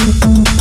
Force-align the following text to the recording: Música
Música 0.00 0.59